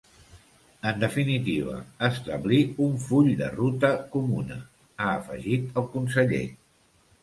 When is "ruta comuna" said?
3.61-4.61